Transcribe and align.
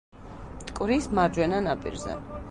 მტკვრის 0.61 1.07
მარჯვენა 1.19 1.59
ნაპირზე. 1.67 2.17